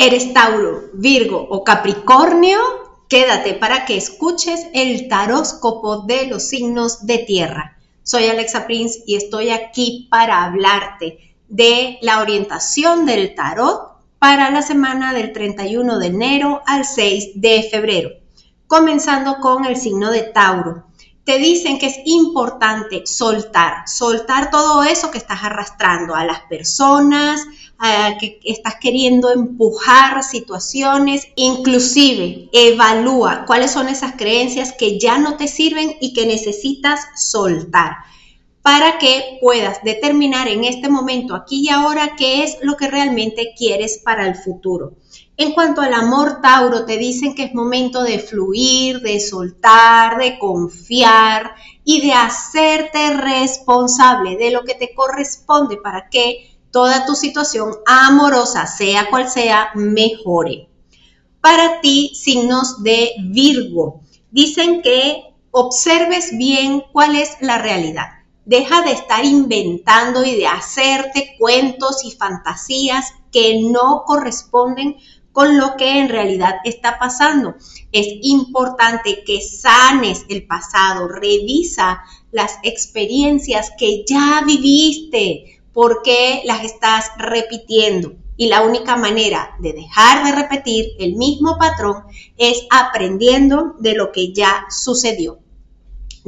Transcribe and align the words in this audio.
¿Eres 0.00 0.32
Tauro, 0.32 0.90
Virgo 0.92 1.44
o 1.50 1.64
Capricornio? 1.64 2.60
Quédate 3.08 3.54
para 3.54 3.84
que 3.84 3.96
escuches 3.96 4.68
el 4.72 5.08
taróscopo 5.08 6.02
de 6.02 6.28
los 6.28 6.48
signos 6.48 7.04
de 7.04 7.18
tierra. 7.18 7.76
Soy 8.04 8.26
Alexa 8.26 8.64
Prince 8.66 9.02
y 9.08 9.16
estoy 9.16 9.50
aquí 9.50 10.06
para 10.08 10.44
hablarte 10.44 11.34
de 11.48 11.98
la 12.00 12.20
orientación 12.20 13.06
del 13.06 13.34
tarot 13.34 13.98
para 14.20 14.52
la 14.52 14.62
semana 14.62 15.12
del 15.14 15.32
31 15.32 15.98
de 15.98 16.06
enero 16.06 16.62
al 16.64 16.84
6 16.84 17.40
de 17.40 17.66
febrero, 17.68 18.10
comenzando 18.68 19.38
con 19.40 19.64
el 19.64 19.76
signo 19.76 20.12
de 20.12 20.22
Tauro 20.22 20.87
te 21.28 21.38
dicen 21.38 21.78
que 21.78 21.88
es 21.88 21.98
importante 22.06 23.02
soltar, 23.04 23.86
soltar 23.86 24.50
todo 24.50 24.82
eso 24.82 25.10
que 25.10 25.18
estás 25.18 25.44
arrastrando 25.44 26.14
a 26.14 26.24
las 26.24 26.40
personas, 26.48 27.46
que 28.18 28.40
estás 28.44 28.76
queriendo 28.80 29.30
empujar 29.30 30.22
situaciones, 30.22 31.28
inclusive 31.36 32.48
evalúa 32.50 33.44
cuáles 33.44 33.72
son 33.72 33.88
esas 33.90 34.12
creencias 34.12 34.72
que 34.72 34.98
ya 34.98 35.18
no 35.18 35.36
te 35.36 35.48
sirven 35.48 35.98
y 36.00 36.14
que 36.14 36.24
necesitas 36.24 37.00
soltar 37.14 37.98
para 38.62 38.98
que 38.98 39.38
puedas 39.40 39.82
determinar 39.82 40.48
en 40.48 40.64
este 40.64 40.88
momento, 40.88 41.34
aquí 41.34 41.66
y 41.66 41.68
ahora, 41.70 42.16
qué 42.16 42.42
es 42.42 42.58
lo 42.62 42.76
que 42.76 42.88
realmente 42.88 43.54
quieres 43.56 44.00
para 44.04 44.26
el 44.26 44.34
futuro. 44.34 44.94
En 45.36 45.52
cuanto 45.52 45.80
al 45.80 45.94
amor 45.94 46.40
Tauro, 46.42 46.84
te 46.84 46.98
dicen 46.98 47.34
que 47.34 47.44
es 47.44 47.54
momento 47.54 48.02
de 48.02 48.18
fluir, 48.18 49.00
de 49.00 49.20
soltar, 49.20 50.18
de 50.18 50.38
confiar 50.38 51.54
y 51.84 52.00
de 52.00 52.12
hacerte 52.12 53.14
responsable 53.14 54.36
de 54.36 54.50
lo 54.50 54.64
que 54.64 54.74
te 54.74 54.92
corresponde 54.94 55.76
para 55.76 56.08
que 56.08 56.58
toda 56.72 57.06
tu 57.06 57.14
situación 57.14 57.76
amorosa, 57.86 58.66
sea 58.66 59.08
cual 59.10 59.30
sea, 59.30 59.70
mejore. 59.74 60.68
Para 61.40 61.80
ti, 61.80 62.10
signos 62.14 62.82
de 62.82 63.12
Virgo, 63.30 64.00
dicen 64.32 64.82
que 64.82 65.22
observes 65.52 66.36
bien 66.36 66.82
cuál 66.92 67.14
es 67.14 67.36
la 67.40 67.58
realidad. 67.58 68.17
Deja 68.48 68.80
de 68.80 68.92
estar 68.92 69.26
inventando 69.26 70.24
y 70.24 70.34
de 70.34 70.46
hacerte 70.46 71.36
cuentos 71.38 72.02
y 72.02 72.12
fantasías 72.12 73.12
que 73.30 73.60
no 73.70 74.04
corresponden 74.06 74.96
con 75.32 75.58
lo 75.58 75.76
que 75.76 75.98
en 75.98 76.08
realidad 76.08 76.54
está 76.64 76.98
pasando. 76.98 77.56
Es 77.92 78.06
importante 78.22 79.22
que 79.22 79.42
sanes 79.42 80.24
el 80.30 80.46
pasado, 80.46 81.08
revisa 81.08 82.00
las 82.32 82.56
experiencias 82.62 83.70
que 83.78 84.06
ya 84.08 84.42
viviste, 84.46 85.60
porque 85.74 86.40
las 86.46 86.64
estás 86.64 87.10
repitiendo. 87.18 88.14
Y 88.38 88.48
la 88.48 88.62
única 88.62 88.96
manera 88.96 89.56
de 89.58 89.74
dejar 89.74 90.24
de 90.24 90.32
repetir 90.32 90.86
el 90.98 91.16
mismo 91.16 91.58
patrón 91.58 92.04
es 92.38 92.62
aprendiendo 92.70 93.74
de 93.78 93.92
lo 93.92 94.10
que 94.10 94.32
ya 94.32 94.64
sucedió. 94.70 95.38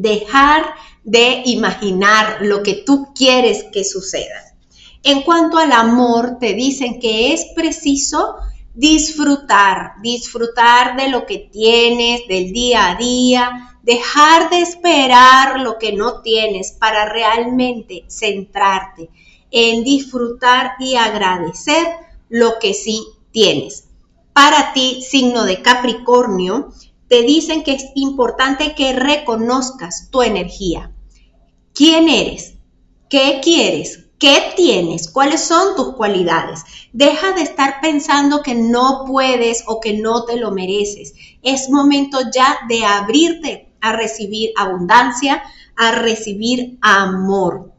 Dejar 0.00 0.64
de 1.04 1.42
imaginar 1.46 2.38
lo 2.42 2.62
que 2.62 2.74
tú 2.74 3.08
quieres 3.14 3.64
que 3.72 3.84
suceda. 3.84 4.54
En 5.02 5.22
cuanto 5.22 5.58
al 5.58 5.72
amor, 5.72 6.38
te 6.38 6.54
dicen 6.54 7.00
que 7.00 7.32
es 7.32 7.46
preciso 7.54 8.36
disfrutar, 8.74 9.94
disfrutar 10.02 10.96
de 10.96 11.08
lo 11.08 11.26
que 11.26 11.38
tienes, 11.38 12.26
del 12.28 12.52
día 12.52 12.90
a 12.90 12.96
día, 12.96 13.76
dejar 13.82 14.50
de 14.50 14.60
esperar 14.60 15.60
lo 15.60 15.78
que 15.78 15.92
no 15.92 16.20
tienes 16.20 16.72
para 16.72 17.08
realmente 17.08 18.04
centrarte 18.08 19.08
en 19.50 19.82
disfrutar 19.82 20.72
y 20.78 20.96
agradecer 20.96 21.86
lo 22.28 22.58
que 22.60 22.74
sí 22.74 23.06
tienes. 23.30 23.88
Para 24.32 24.72
ti, 24.72 25.02
signo 25.02 25.44
de 25.44 25.62
Capricornio, 25.62 26.70
te 27.08 27.22
dicen 27.22 27.62
que 27.64 27.72
es 27.72 27.86
importante 27.94 28.74
que 28.74 28.92
reconozcas 28.92 30.08
tu 30.10 30.22
energía. 30.22 30.92
¿Quién 31.74 32.08
eres? 32.08 32.54
¿Qué 33.08 33.40
quieres? 33.42 34.04
¿Qué 34.18 34.52
tienes? 34.56 35.08
¿Cuáles 35.10 35.42
son 35.42 35.76
tus 35.76 35.94
cualidades? 35.94 36.64
Deja 36.92 37.32
de 37.32 37.42
estar 37.42 37.80
pensando 37.80 38.42
que 38.42 38.54
no 38.56 39.04
puedes 39.06 39.62
o 39.66 39.78
que 39.80 39.94
no 39.94 40.24
te 40.24 40.36
lo 40.36 40.50
mereces. 40.50 41.14
Es 41.42 41.70
momento 41.70 42.18
ya 42.34 42.58
de 42.68 42.84
abrirte 42.84 43.72
a 43.80 43.92
recibir 43.92 44.50
abundancia, 44.56 45.42
a 45.76 45.92
recibir 45.92 46.78
amor. 46.82 47.72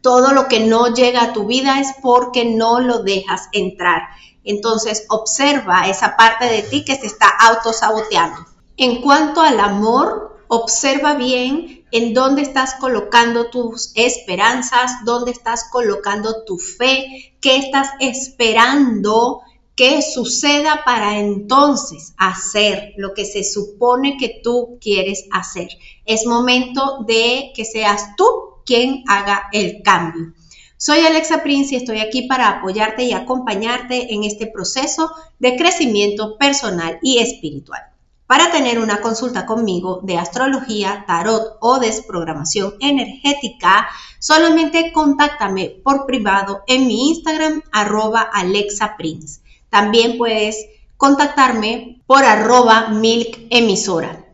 Todo 0.00 0.32
lo 0.32 0.46
que 0.46 0.60
no 0.60 0.94
llega 0.94 1.24
a 1.24 1.32
tu 1.32 1.46
vida 1.46 1.80
es 1.80 1.88
porque 2.00 2.44
no 2.44 2.78
lo 2.78 3.02
dejas 3.02 3.48
entrar. 3.52 4.02
Entonces 4.48 5.04
observa 5.10 5.88
esa 5.88 6.16
parte 6.16 6.46
de 6.46 6.62
ti 6.62 6.82
que 6.82 6.96
se 6.96 7.06
está 7.06 7.28
autosaboteando. 7.28 8.46
En 8.78 9.02
cuanto 9.02 9.42
al 9.42 9.60
amor, 9.60 10.42
observa 10.48 11.12
bien 11.14 11.84
en 11.92 12.14
dónde 12.14 12.40
estás 12.40 12.74
colocando 12.80 13.50
tus 13.50 13.92
esperanzas, 13.94 15.04
dónde 15.04 15.32
estás 15.32 15.66
colocando 15.70 16.44
tu 16.44 16.56
fe, 16.56 17.34
qué 17.42 17.56
estás 17.56 17.90
esperando 18.00 19.42
que 19.76 20.00
suceda 20.00 20.82
para 20.82 21.18
entonces 21.18 22.14
hacer 22.16 22.94
lo 22.96 23.12
que 23.12 23.26
se 23.26 23.44
supone 23.44 24.16
que 24.16 24.40
tú 24.42 24.78
quieres 24.80 25.26
hacer. 25.30 25.68
Es 26.06 26.24
momento 26.24 27.04
de 27.06 27.52
que 27.54 27.66
seas 27.66 28.16
tú 28.16 28.24
quien 28.64 29.04
haga 29.08 29.50
el 29.52 29.82
cambio. 29.82 30.32
Soy 30.80 31.00
Alexa 31.00 31.42
Prince 31.42 31.74
y 31.74 31.78
estoy 31.78 31.98
aquí 31.98 32.28
para 32.28 32.48
apoyarte 32.48 33.02
y 33.02 33.12
acompañarte 33.12 34.14
en 34.14 34.22
este 34.22 34.46
proceso 34.46 35.10
de 35.40 35.56
crecimiento 35.56 36.38
personal 36.38 37.00
y 37.02 37.18
espiritual. 37.18 37.82
Para 38.28 38.52
tener 38.52 38.78
una 38.78 39.00
consulta 39.00 39.44
conmigo 39.44 39.98
de 40.04 40.18
astrología, 40.18 41.02
tarot 41.04 41.56
o 41.58 41.80
desprogramación 41.80 42.74
energética, 42.78 43.88
solamente 44.20 44.92
contáctame 44.92 45.80
por 45.82 46.06
privado 46.06 46.62
en 46.68 46.86
mi 46.86 47.08
Instagram 47.08 47.60
arroba 47.72 48.20
Alexa 48.20 48.96
Prince. 48.96 49.40
También 49.70 50.16
puedes 50.16 50.64
contactarme 50.96 52.02
por 52.06 52.22
arroba 52.22 52.90
milk 52.90 53.48
emisora. 53.50 54.26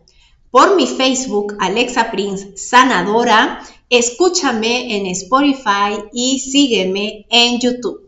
Por 0.51 0.77
mi 0.77 0.87
Facebook 0.87 1.57
Alexa 1.59 2.11
Prince 2.11 2.59
Sanadora, 2.59 3.61
escúchame 3.91 4.97
en 4.97 5.07
Spotify 5.07 6.05
y 6.13 6.39
sígueme 6.39 7.27
en 7.31 7.61
YouTube. 7.61 8.04